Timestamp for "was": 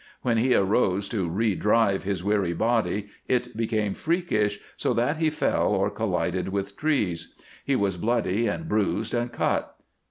7.75-7.97